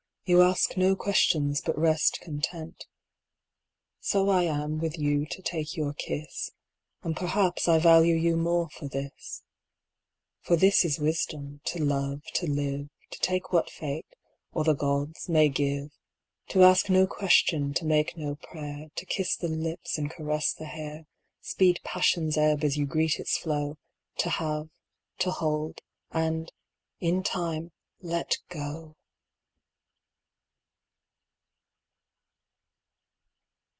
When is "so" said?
3.99-4.29